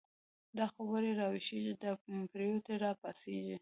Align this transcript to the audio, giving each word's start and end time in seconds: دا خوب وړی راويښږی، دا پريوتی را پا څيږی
دا 0.57 0.65
خوب 0.73 0.87
وړی 0.91 1.11
راويښږی، 1.21 1.73
دا 1.83 1.91
پريوتی 2.31 2.75
را 2.83 2.91
پا 2.99 3.09
څيږی 3.21 3.57